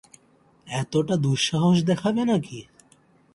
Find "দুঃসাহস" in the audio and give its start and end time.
1.17-1.77